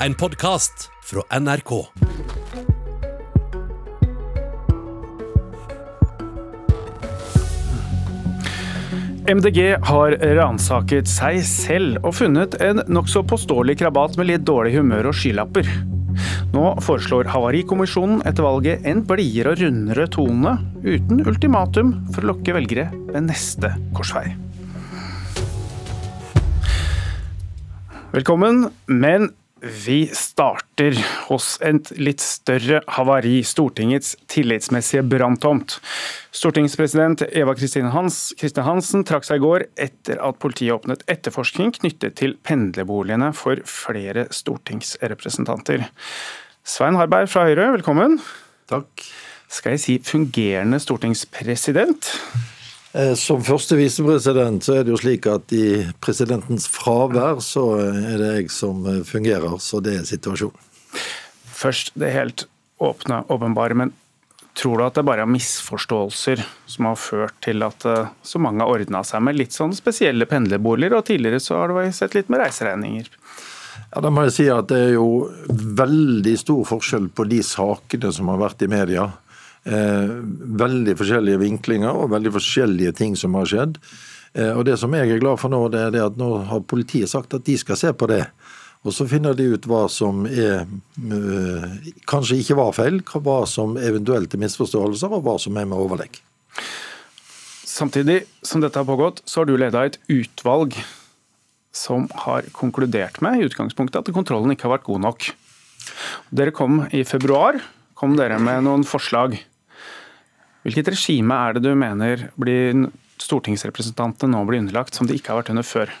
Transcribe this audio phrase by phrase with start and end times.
[0.00, 1.70] En podkast fra NRK.
[9.26, 15.08] MDG har ransaket seg selv og funnet en nokså påståelig krabat med litt dårlig humør
[15.14, 15.70] og skylapper.
[16.52, 22.58] Nå foreslår Havarikommisjonen etter valget en blidere og rundere tone, uten ultimatum, for å lokke
[22.58, 24.28] velgere ved neste korsvei.
[28.12, 30.98] Velkommen, men vi starter
[31.30, 35.78] hos et litt større havari, Stortingets tillitsmessige branntomt.
[36.36, 38.34] Stortingspresident Eva Kristin Hans,
[38.66, 44.26] Hansen trakk seg i går etter at politiet åpnet etterforskning knyttet til pendlerboligene for flere
[44.34, 45.88] stortingsrepresentanter.
[46.66, 48.18] Svein Harberg fra Høyre, velkommen.
[48.68, 49.06] Takk.
[49.48, 52.12] Skal jeg si fungerende stortingspresident?
[52.96, 58.16] Eh, som første visepresident så er det jo slik at i presidentens fravær så er
[58.22, 60.56] det jeg som eh, fungerer, så det er situasjonen.
[61.56, 62.46] Først det helt
[62.80, 63.92] åpne, åpenbare, men
[64.56, 66.40] tror du at det bare er misforståelser
[66.72, 70.28] som har ført til at eh, så mange har ordna seg med litt sånn spesielle
[70.30, 73.12] pendlerboliger, og tidligere så har det sett litt med reiseregninger?
[73.90, 78.08] Ja, da må jeg si at Det er jo veldig stor forskjell på de sakene
[78.12, 79.10] som har vært i media
[79.66, 83.78] veldig forskjellige vinklinger og veldig forskjellige ting som har skjedd.
[84.36, 87.10] Eh, og Det som jeg er glad for nå, det er at nå har politiet
[87.10, 88.24] sagt at de skal se på det.
[88.86, 91.70] Og så finner de ut hva som er øh,
[92.06, 96.20] kanskje ikke var feil, hva som eventuelt er misforståelser, og hva som er med overlegg.
[97.66, 100.76] Samtidig som dette har pågått, så har du leda et utvalg
[101.74, 105.26] som har konkludert med i utgangspunktet at kontrollen ikke har vært god nok.
[106.30, 107.58] Dere kom i februar
[107.96, 109.38] kom dere med noen forslag.
[110.66, 112.88] Hvilket regime er det du mener blir
[113.22, 115.92] stortingsrepresentantene nå blir underlagt, som de ikke har vært under før?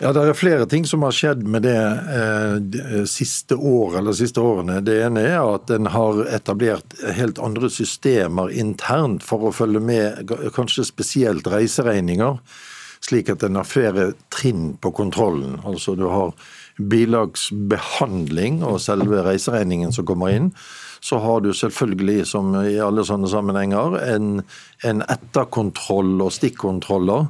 [0.00, 4.40] Ja, Det er flere ting som har skjedd med det eh, siste år, eller siste
[4.40, 4.82] årene.
[4.84, 10.32] Det ene er at en har etablert helt andre systemer internt for å følge med
[10.56, 12.40] kanskje spesielt reiseregninger,
[13.04, 15.60] slik at en har flere trinn på kontrollen.
[15.64, 16.32] Altså du har
[16.76, 20.52] bilagsbehandling og selve reiseregningen som kommer inn
[21.06, 24.40] så har du selvfølgelig, som i alle sånne sammenhenger, en,
[24.82, 27.28] en etterkontroll og stikkontroller.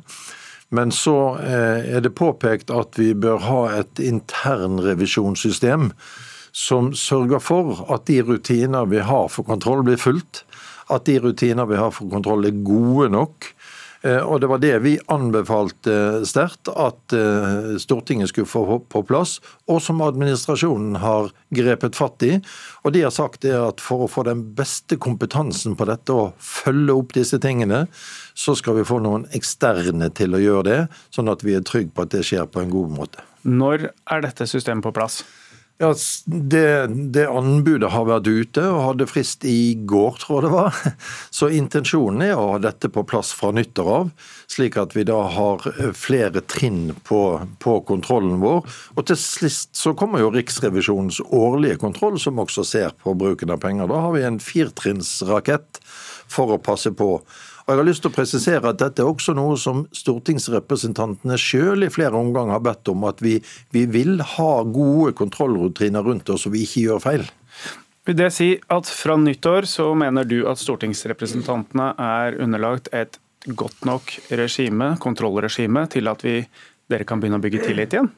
[0.74, 5.90] Men så eh, er det påpekt at vi bør ha et internrevisjonssystem
[6.56, 10.46] som sørger for at de rutiner vi har for kontroll, blir fulgt.
[10.88, 13.50] At de rutiner vi har for kontroll, er gode nok.
[14.02, 19.38] Eh, og Det var det vi anbefalte sterkt at eh, Stortinget skulle få på plass,
[19.70, 22.36] og som administrasjonen har grepet fatt i.
[22.84, 26.36] Og De har sagt det at for å få den beste kompetansen på dette og
[26.42, 27.86] følge opp disse tingene,
[28.36, 30.82] så skal vi få noen eksterne til å gjøre det,
[31.14, 33.24] sånn at vi er trygge på at det skjer på en god måte.
[33.46, 35.20] Når er dette systemet på plass?
[35.78, 35.90] Ja,
[36.24, 40.78] det, det, anbudet har vært ute og hadde frist i går, tror jeg det var.
[41.36, 44.12] Så intensjonen er å ha dette på plass fra nyttår av,
[44.48, 47.20] slik at vi da har eh, flere trinn på,
[47.60, 48.64] på kontrollen vår.
[48.96, 53.60] Og til sist så kommer jo Riksrevisjonens årlige kontroll, som også ser på bruken av
[53.60, 53.92] penger.
[53.92, 55.82] Da har vi en firtrinnsrakett
[56.32, 57.18] for å passe på.
[57.66, 61.82] Og jeg har lyst til å presisere at Dette er også noe som stortingsrepresentantene sjøl
[61.82, 63.02] i flere omganger har bedt om.
[63.10, 63.40] At vi,
[63.74, 67.26] vi vil ha gode kontrollrutiner rundt oss, så vi ikke gjør feil.
[68.06, 73.82] Vil det si at fra nyttår så mener du at stortingsrepresentantene er underlagt et godt
[73.86, 76.38] nok regime, kontrollregime, til at vi
[76.86, 78.08] dere kan begynne å bygge tillit igjen?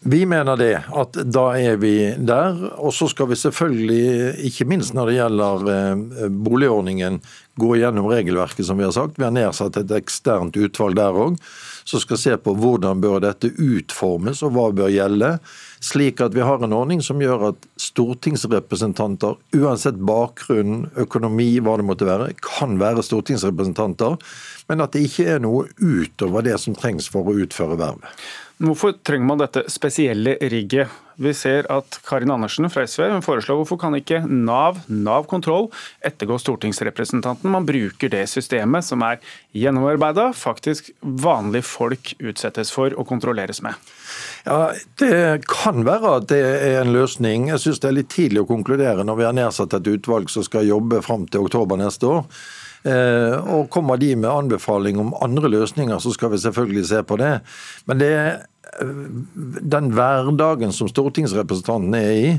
[0.00, 2.56] Vi mener det, at da er vi der.
[2.80, 7.20] Og så skal vi selvfølgelig, ikke minst når det gjelder eh, boligordningen,
[7.60, 9.18] gå gjennom regelverket, som vi har sagt.
[9.18, 11.36] Vi har nedsatt et eksternt utvalg der òg,
[11.84, 15.34] som skal se på hvordan bør dette utformes og hva bør gjelde.
[15.82, 21.88] Slik at vi har en ordning som gjør at stortingsrepresentanter, uansett bakgrunn, økonomi, hva det
[21.88, 24.16] måtte være, kan være stortingsrepresentanter
[24.72, 28.24] men at det ikke er noe utover det som trengs for å utføre vervet.
[28.62, 30.90] Hvorfor trenger man dette spesielle rigget?
[31.22, 35.68] Vi ser at Karin Andersen fra SV foreslår hvorfor kan ikke Nav, Nav kontroll,
[36.04, 37.50] ettergå stortingsrepresentanten.
[37.52, 39.20] Man bruker det systemet som er
[39.56, 43.76] gjennomarbeida, faktisk vanlige folk utsettes for og kontrolleres med.
[44.46, 47.50] Ja, Det kan være at det er en løsning.
[47.52, 50.44] Jeg syns det er litt tidlig å konkludere når vi har nedsatt et utvalg som
[50.46, 52.26] skal jobbe fram til oktober neste år.
[52.82, 57.18] Eh, og kommer de med anbefaling om andre løsninger, så skal vi selvfølgelig se på
[57.20, 57.36] det.
[57.86, 58.14] Men det,
[58.80, 62.30] den hverdagen som stortingsrepresentanten er i,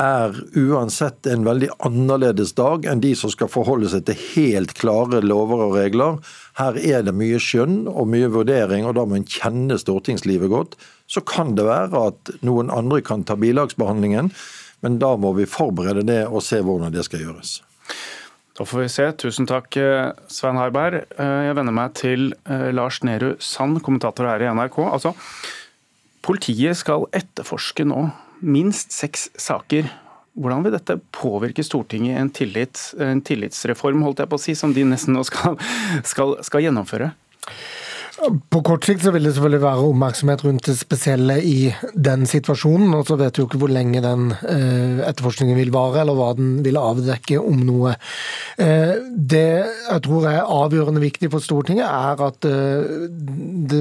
[0.00, 5.20] er uansett en veldig annerledes dag enn de som skal forholde seg til helt klare
[5.24, 6.20] lover og regler.
[6.60, 10.78] Her er det mye skjønn og mye vurdering, og da må en kjenne stortingslivet godt.
[11.10, 14.32] Så kan det være at noen andre kan ta bilagsbehandlingen,
[14.80, 17.58] men da må vi forberede det og se hvordan det skal gjøres.
[18.56, 19.06] Da får vi se.
[19.20, 19.76] Tusen takk,
[20.28, 21.06] Svein Harberg.
[21.16, 24.76] Eh, jeg vender meg til eh, Lars Nehru Sand, kommentator her i NRK.
[24.84, 25.14] Altså,
[26.30, 28.04] politiet skal etterforske nå
[28.40, 29.88] minst seks saker.
[30.38, 34.70] Hvordan vil dette påvirke Stortinget, en, tillit, en tillitsreform holdt jeg på å si, som
[34.76, 35.58] de nesten nå skal,
[36.06, 37.10] skal, skal gjennomføre?
[38.20, 42.92] På kort sikt så vil det selvfølgelig være oppmerksomhet rundt det spesielle i den situasjonen.
[42.98, 46.28] og Så vet vi jo ikke hvor lenge den eh, etterforskningen vil vare, eller hva
[46.36, 47.94] den vil avdekke om noe.
[48.60, 53.08] Eh, det jeg tror er avgjørende viktig for Stortinget, er at eh,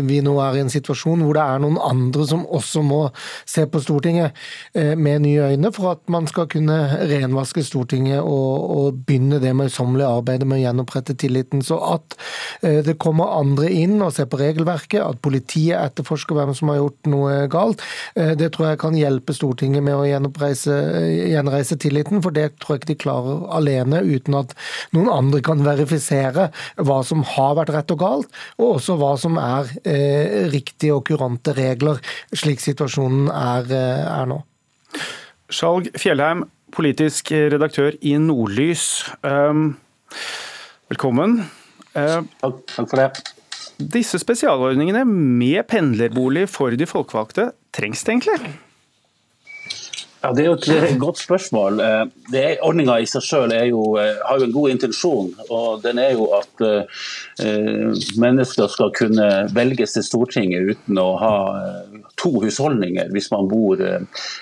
[0.08, 3.02] vi nå er i en situasjon hvor det er noen andre som også må
[3.50, 4.38] se på Stortinget
[4.74, 6.78] med nye øyne, for at man skal kunne
[7.10, 11.64] renvaske Stortinget og, og begynne det møysommelige arbeidet med å gjenopprette tilliten.
[11.66, 12.16] Så at
[12.62, 17.10] det kommer andre inn og ser på regelverket, at politiet etterforsker hvem som har gjort
[17.12, 17.84] noe galt.
[18.16, 22.84] Eh, det tror jeg kan hjelpe Stortinget med å gjenreise tilliten, for det tror jeg
[22.84, 24.56] ikke de klarer alene, uten at
[24.96, 29.40] noen andre kan verifisere hva som har vært rett og galt, og også hva som
[29.42, 32.02] er eh, riktige og kurante regler,
[32.36, 34.42] slik situasjonen er, eh, er nå.
[35.50, 36.46] Skjalg Fjellheim,
[36.76, 38.86] politisk redaktør i Nordlys.
[39.26, 39.72] Um,
[40.92, 41.40] velkommen.
[41.96, 43.39] Takk, takk for det.
[43.80, 48.52] Disse spesialordningene med pendlerbolig for de folkevalgte, trengs det egentlig?
[50.20, 51.80] Ja, Det er jo et eh, godt spørsmål.
[51.80, 55.32] Eh, Ordninga i seg selv eh, har jo en god intensjon.
[55.48, 56.66] og Den er jo at
[58.20, 61.34] mennesker skal kunne velges til Stortinget uten å ha
[62.20, 63.80] to husholdninger hvis man bor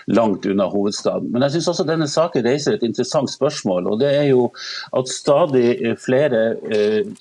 [0.10, 1.30] langt unna hovedstaden.
[1.34, 3.92] Men jeg syns også denne saken reiser et interessant spørsmål.
[3.94, 4.50] og det er jo
[4.98, 6.56] At stadig flere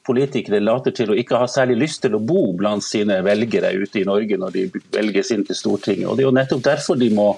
[0.06, 4.00] politikere later til å ikke ha særlig lyst til å bo blant sine velgere ute
[4.00, 6.08] i Norge når de velges inn til Stortinget.
[6.08, 7.34] og Det er jo nettopp derfor de må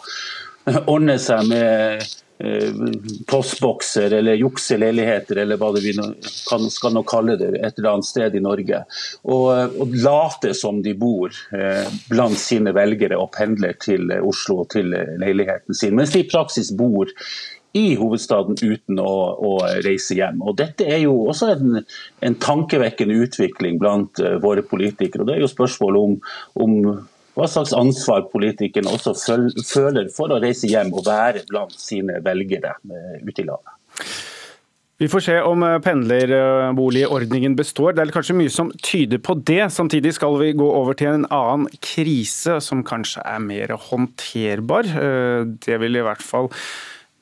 [0.87, 2.09] ordne seg med eh,
[3.27, 8.07] postbokser eller jukseleiligheter, eller hva det vi kan, skal nå kalle det, et eller annet
[8.07, 8.85] sted i Norge.
[9.27, 14.71] Og, og late som de bor eh, blant sine velgere og pendler til Oslo og
[14.77, 17.11] til leiligheten sin, mens de i praksis bor
[17.77, 19.53] i hovedstaden uten å, å,
[19.85, 20.41] reise hjem.
[20.43, 21.83] Og Dette er jo også en,
[22.25, 25.23] en tankevekkende utvikling blant uh, våre politikere.
[25.23, 26.17] og Det er jo spørsmålet om,
[26.65, 26.79] om
[27.39, 29.15] hva slags ansvar politikerne også
[29.63, 33.79] føler for å reise hjem og være blant sine velgere eh, ute i landet.
[34.99, 37.95] Vi får se om eh, pendlerboligordningen består.
[37.95, 39.69] Det er kanskje mye som tyder på det.
[39.71, 44.91] Samtidig skal vi gå over til en annen krise som kanskje er mer håndterbar.
[44.99, 46.51] Eh, det vil i hvert fall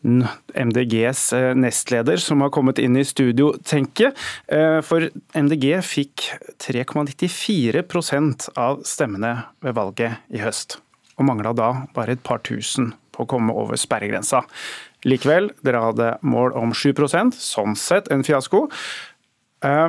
[0.04, 4.12] MDGs eh, nestleder som har kommet inn i studio, tenke.
[4.46, 6.28] Eh, for MDG fikk
[6.62, 9.32] 3,94% av stemmene
[9.64, 10.78] ved valget i høst.
[11.16, 14.44] Og mangla da bare et par tusen på å komme over sperregrensa.
[15.06, 18.66] Likevel, dere hadde mål om 7% sånn sett en fiasko.
[19.64, 19.88] Eh,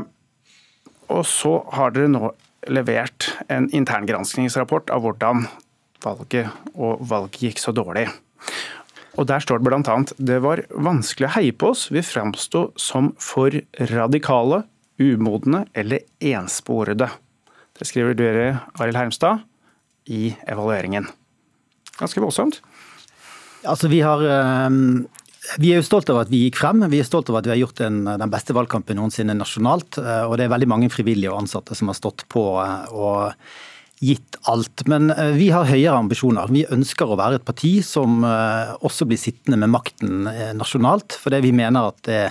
[1.07, 2.31] og så har dere nå
[2.71, 5.45] levert en interngranskingsrapport av hvordan
[6.03, 8.07] valget og valget gikk så dårlig.
[9.17, 13.13] Og Der står det bl.a.: Det var vanskelig å heie på oss, vi framsto som
[13.17, 13.51] for
[13.91, 14.63] radikale,
[14.99, 17.09] umodne eller ensporede.
[17.77, 18.47] Det skriver dere,
[18.79, 19.45] Arild Hermstad,
[20.09, 21.07] i evalueringen.
[21.97, 22.61] Ganske voldsomt.
[23.65, 24.21] Altså, vi har
[24.67, 25.07] um
[25.55, 26.83] vi er jo stolt av at vi gikk frem.
[26.91, 29.99] Vi er stolt av at vi har gjort den, den beste valgkampen noensinne nasjonalt.
[30.01, 32.43] Eh, og det er veldig mange frivillige og ansatte som har stått på.
[32.59, 33.31] Eh, og
[33.99, 34.85] gitt alt.
[34.87, 36.51] Men eh, vi har høyere ambisjoner.
[36.53, 41.17] Vi ønsker å være et parti som eh, også blir sittende med makten nasjonalt, nasjonalt.
[41.21, 42.23] Fordi vi mener at det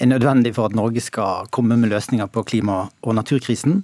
[0.00, 3.82] er nødvendig for at Norge skal komme med løsninger på klima- og naturkrisen.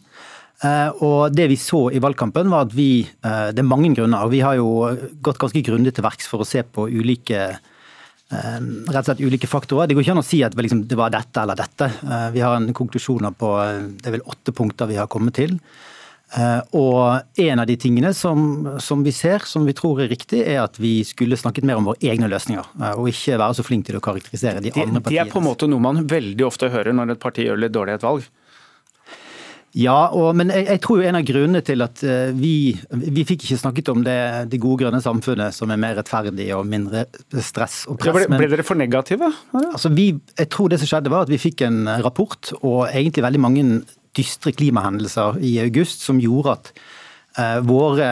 [1.05, 4.25] Og Det vi så i valgkampen var at vi Det er mange grunner.
[4.25, 7.59] og Vi har jo gått ganske grundig til verks for å se på ulike
[8.33, 9.87] rett og slett ulike faktorer.
[9.87, 11.91] Det går ikke an å si at liksom, det var dette eller dette.
[12.33, 13.53] Vi har en konklusjoner på
[14.01, 15.61] det er vel åtte punkter vi har kommet til.
[16.37, 18.41] Eh, og en av de tingene som,
[18.83, 21.89] som, vi ser, som vi tror er riktig, er at vi skulle snakket mer om
[21.89, 22.75] våre egne løsninger.
[22.77, 25.15] Eh, og ikke være så flink til å karakterisere de, de andre partiene.
[25.15, 27.77] Det er på en måte noe man veldig ofte hører når et parti gjør litt
[27.77, 28.29] dårlig et valg.
[29.77, 32.55] Ja, og, men jeg, jeg, tror jo en av grunnene til at eh, vi,
[32.97, 34.21] vi fikk ikke snakket om det,
[34.53, 37.05] det gode grønne samfunnet som er mer rettferdig og mindre
[37.45, 38.25] stress og press.
[38.25, 39.29] Ble, ble, dere for negative?
[39.53, 39.69] Ja.
[39.69, 43.25] Altså vi, jeg tror det som skjedde var at vi fikk en rapport og egentlig
[43.25, 43.67] veldig mange
[44.17, 46.73] dystre klimahendelser i august som gjorde at
[47.69, 48.07] våre,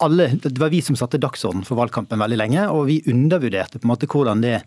[0.00, 3.84] alle, Det var vi som satte dagsorden for valgkampen veldig lenge, og vi undervurderte på
[3.84, 4.62] en måte hvordan det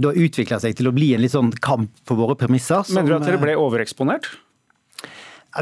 [0.00, 2.86] da utvikla seg til å bli en litt sånn kamp på våre premisser.
[2.86, 4.30] Som, Mener du at dere ble overeksponert?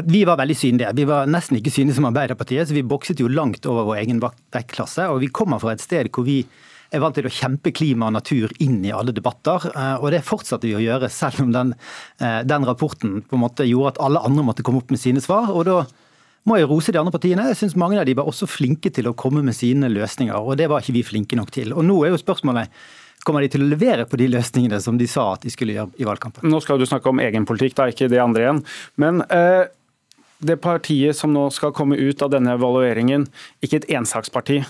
[0.07, 0.91] Vi var veldig synlige.
[0.95, 4.21] Vi var nesten ikke synlige som Arbeiderpartiet, så vi bokset jo langt over vår egen
[4.23, 5.09] vektklasse.
[5.11, 6.45] Og vi kommer fra et sted hvor vi
[6.91, 9.69] er vant til å kjempe klima og natur inn i alle debatter.
[9.71, 11.73] Eh, og det fortsatte vi å gjøre, selv om den,
[12.19, 15.21] eh, den rapporten på en måte gjorde at alle andre måtte komme opp med sine
[15.23, 15.49] svar.
[15.49, 15.85] og da
[16.47, 17.47] må jeg rose de andre partiene.
[17.49, 20.57] Jeg synes Mange av de var også flinke til å komme med sine løsninger, og
[20.57, 21.73] det var ikke vi flinke nok til.
[21.73, 22.69] Og Nå er jo spørsmålet
[23.21, 25.93] Kommer de til å levere på de løsningene som de sa at de skulle gjøre
[26.01, 26.49] i valgkampen?
[26.49, 28.61] Nå skal du snakke om egen politikk, da, ikke det andre igjen.
[28.97, 29.69] Men eh,
[30.41, 33.27] det partiet som nå skal komme ut av denne evalueringen,
[33.61, 34.63] ikke et ensaksparti.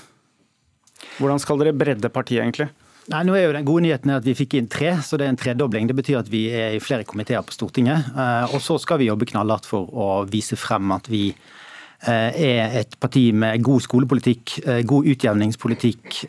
[1.19, 2.69] Hvordan skal dere bredde partiet, egentlig?
[3.09, 5.25] Nei, nå er jo Den gode nyheten er at vi fikk inn tre, så det
[5.25, 5.89] er en tredobling.
[5.89, 8.11] Det betyr at vi er i flere komiteer på Stortinget.
[8.13, 12.77] Eh, og så skal vi jobbe knallhardt for å vise frem at vi eh, er
[12.83, 16.23] et parti med god skolepolitikk, eh, god utjevningspolitikk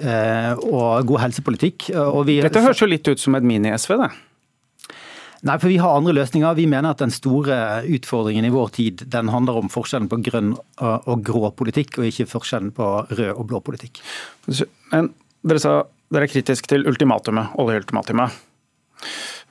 [0.65, 1.91] og god helsepolitikk.
[2.27, 2.41] Vi...
[2.43, 4.13] Dette høres jo litt ut som et mini-SV, det?
[5.43, 6.55] Nei, for Vi har andre løsninger.
[6.55, 10.53] Vi mener at den store utfordringen i vår tid den handler om forskjellen på grønn
[10.79, 13.99] og grå politikk, og ikke forskjellen på rød og blå politikk.
[14.93, 15.11] Men
[15.43, 15.71] Dere sa
[16.13, 18.35] dere er kritisk til ultimatumet, oljeultimatumet.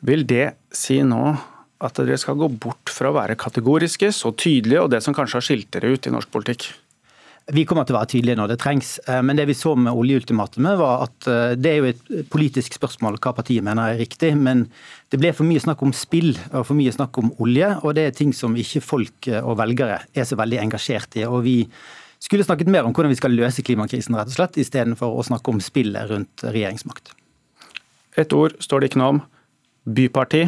[0.07, 1.33] Vil det si nå
[1.81, 5.39] at dere skal gå bort fra å være kategoriske, så tydelige, og det som kanskje
[5.39, 6.69] har skilt dere ut i norsk politikk?
[7.51, 8.93] Vi kommer til å være tydelige når det trengs.
[9.11, 12.77] Eh, men det vi så med oljeultimatumet, var at eh, det er jo et politisk
[12.77, 14.31] spørsmål hva partiet mener er riktig.
[14.39, 14.65] Men
[15.11, 17.73] det ble for mye snakk om spill og for mye snakk om olje.
[17.81, 21.25] Og det er ting som ikke folk og velgere er så veldig engasjert i.
[21.27, 21.57] Og vi
[22.21, 25.51] skulle snakket mer om hvordan vi skal løse klimakrisen, rett og slett, istedenfor å snakke
[25.51, 27.15] om spillet rundt regjeringsmakt.
[28.21, 29.23] Et ord står det ikke noe om.
[29.91, 30.45] Byparti.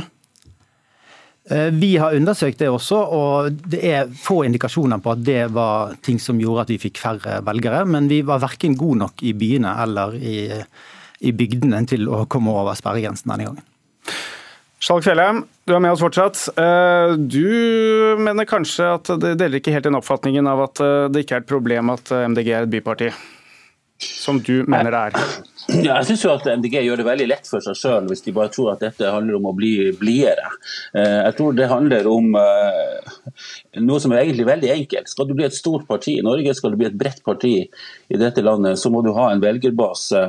[1.51, 5.97] Eh, vi har undersøkt det også, og det er få indikasjoner på at det var
[6.05, 7.83] ting som gjorde at vi fikk færre velgere.
[7.85, 10.37] Men vi var verken gode nok i byene eller i,
[11.27, 13.69] i bygdene til å komme over sperregrensen denne gangen.
[14.83, 16.39] Skjalg Fjellheim, du er med oss fortsatt.
[16.59, 21.23] Eh, du mener kanskje at det deler ikke helt den oppfatningen av at eh, det
[21.23, 23.11] ikke er et problem at MDG er et byparti,
[24.03, 25.51] som du mener det er?
[25.71, 28.51] Ja, jeg jo at MDG gjør det veldig lett for seg sjøl hvis de bare
[28.51, 30.49] tror at dette handler om å bli blidere.
[30.91, 33.13] Eh, jeg tror det handler om eh,
[33.79, 35.11] noe som er egentlig veldig enkelt.
[35.11, 38.19] Skal du bli et stort parti i Norge, skal du bli et bredt parti i
[38.19, 40.25] dette landet, så må du ha en velgerbase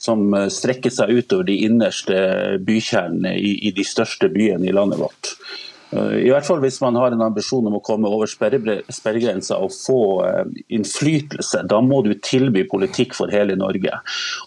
[0.00, 2.18] som eh, strekker seg utover de innerste
[2.64, 5.36] bykjernene i de største byene i landet vårt.
[5.90, 9.72] Eh, I hvert fall hvis man har en ambisjon om å komme over sperregrensa og
[9.72, 10.42] få eh,
[10.76, 11.64] innflytelse.
[11.70, 14.00] Da må du tilby politikk for hele Norge.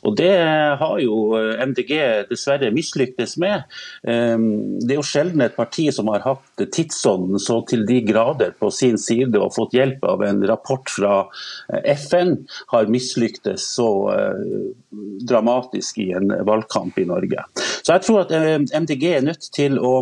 [0.06, 0.34] Og Det
[0.82, 1.94] har jo eh, MDG
[2.30, 3.64] dessverre mislyktes med.
[4.04, 8.70] Det er jo sjelden et parti som har hatt tidsånden så til de grader på
[8.74, 11.14] sin side og fått hjelp av en rapport fra
[11.94, 12.34] FN,
[12.74, 13.88] har mislyktes så
[15.30, 17.46] dramatisk i en valgkamp i Norge.
[17.82, 18.36] Så jeg tror at
[18.74, 19.94] MDG er nødt til å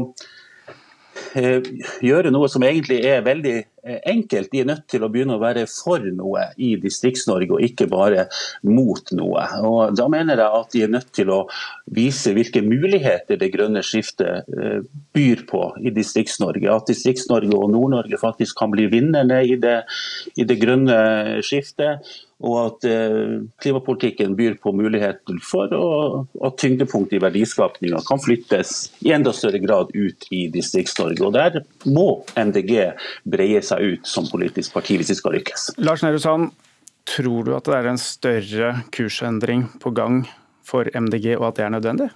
[1.36, 4.50] gjøre noe som egentlig er veldig eh, enkelt.
[4.52, 8.28] De er nødt til å begynne å være for noe i Distrikts-Norge, og ikke bare
[8.68, 9.46] mot noe.
[9.68, 11.42] Og Da mener jeg at de er nødt til å
[11.96, 14.80] vise hvilke muligheter det grønne skiftet eh,
[15.16, 16.70] byr på i Distrikts-Norge.
[16.74, 19.82] At Distrikts-Norge og Nord-Norge faktisk kan bli vinnerne i det,
[20.38, 21.00] i det grønne
[21.46, 22.08] skiftet
[22.40, 29.12] og at eh, klimapolitikken byr på muligheten for at tyngdepunktet i verdiskapinga kan flyttes i
[29.16, 31.26] enda større grad ut i Distrikts-Norge.
[31.28, 31.60] Og Der
[31.92, 32.08] må
[32.40, 32.94] MDG
[33.28, 35.72] breie seg ut som politisk parti hvis de skal lykkes.
[35.84, 36.54] Lars Nehru Sand,
[37.10, 40.24] tror du at det er en større kursendring på gang
[40.70, 42.10] for MDG, og at det er nødvendig?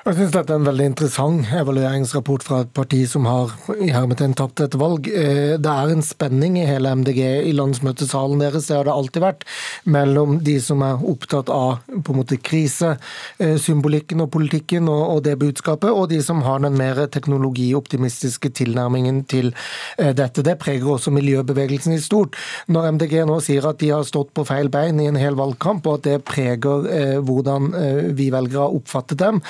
[0.00, 3.50] Jeg syns dette er en veldig interessant evalueringsrapport fra et parti som har
[3.84, 5.04] i hermetegn tapt et valg.
[5.12, 7.18] Eh, det er en spenning i hele MDG
[7.50, 9.44] i landsmøtesalen deres, det har det alltid vært,
[9.84, 15.92] mellom de som er opptatt av på en måte krisesymbolikken og politikken og, det budskapet,
[15.92, 19.52] og de som har den mer teknologioptimistiske tilnærmingen til
[19.98, 20.46] eh, dette.
[20.48, 22.40] Det preger også miljøbevegelsen i stort.
[22.72, 25.84] Når MDG nå sier at de har stått på feil bein i en hel valgkamp,
[25.84, 27.68] og at det preger eh, hvordan
[28.16, 29.44] vi velgere har oppfattet dem,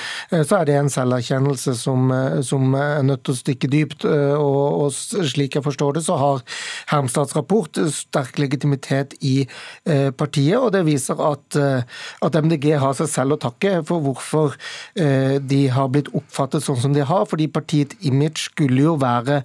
[0.46, 4.04] så er det en selverkjennelse som, eh, som, er nødt til å stikke dypt.
[4.08, 6.42] Eh, og, og, slik jeg forstår det, så har
[6.92, 10.58] Hermstads rapport sterk legitimitet i eh, partiet.
[10.60, 14.54] Og det viser at, at, MDG har seg selv å takke for hvorfor
[14.94, 17.26] de har blitt oppfattet sånn som de har.
[17.28, 19.40] Fordi partiets image skulle jo være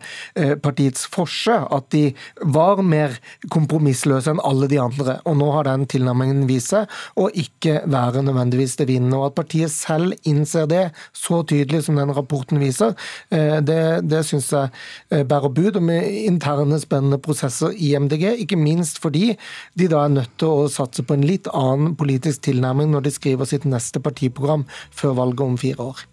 [0.63, 1.55] partiets forse.
[1.75, 2.05] At de
[2.41, 3.17] var mer
[3.53, 5.17] kompromissløse enn alle de andre.
[5.27, 9.19] Og nå har den tilnærmingen vist seg å ikke være nødvendigvis det vinnende.
[9.19, 10.84] Og at partiet selv innser det,
[11.15, 12.95] så tydelig som den rapporten viser,
[13.29, 18.27] det, det syns jeg bærer bud om interne spennende prosesser i MDG.
[18.45, 19.33] Ikke minst fordi
[19.77, 23.15] de da er nødt til å satse på en litt annen politisk tilnærming når de
[23.15, 24.65] skriver sitt neste partiprogram
[24.95, 26.05] før valget om fire år.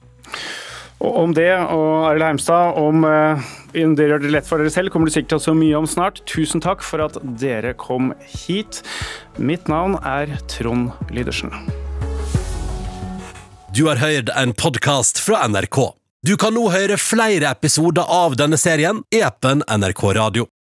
[1.03, 4.93] Og om det, og Arild Heimstad, om eh, dere gjør det lett for dere selv,
[4.95, 6.23] kommer det sikkert til å så mye om snart.
[6.31, 8.85] Tusen takk for at dere kom hit.
[9.39, 11.51] Mitt navn er Trond Lydersen.
[13.75, 15.95] Du har hørt en podkast fra NRK.
[16.27, 20.53] Du kan nå høre flere episoder av denne serien i appen NRK Radio.